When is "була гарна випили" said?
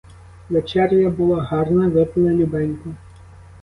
1.09-2.29